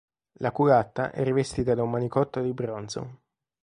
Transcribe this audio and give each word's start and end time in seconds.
La 0.39 0.49
culatta 0.51 1.11
è 1.11 1.23
rivestita 1.23 1.75
da 1.75 1.83
un 1.83 1.91
manicotto 1.91 2.41
di 2.41 2.53
bronzo. 2.53 3.19